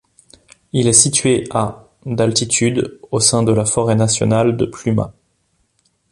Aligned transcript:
Il 0.73 0.87
est 0.87 0.93
situé 0.93 1.45
à 1.51 1.85
d'altitude 2.07 2.99
au 3.11 3.19
sein 3.19 3.43
de 3.43 3.51
la 3.53 3.65
forêt 3.65 3.93
nationale 3.93 4.57
de 4.57 4.65
Plumas. 4.65 5.13